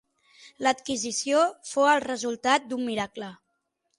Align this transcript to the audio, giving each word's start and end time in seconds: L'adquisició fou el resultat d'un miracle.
L'adquisició 0.67 1.43
fou 1.73 1.87
el 1.91 2.03
resultat 2.05 2.67
d'un 2.71 2.83
miracle. 2.91 3.29